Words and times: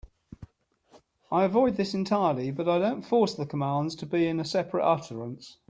I 1.31 1.43
avoid 1.43 1.75
this 1.75 1.93
entirely, 1.93 2.49
but 2.49 2.67
I 2.67 2.79
don't 2.79 3.03
force 3.05 3.35
the 3.35 3.45
commands 3.45 3.93
to 3.97 4.07
be 4.07 4.25
in 4.25 4.39
a 4.39 4.43
separate 4.45 4.83
utterance. 4.83 5.57